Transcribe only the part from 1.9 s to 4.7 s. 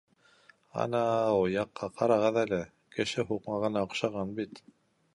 ҡарағыҙ әле: кеше һуҡмағына оҡшаған бит.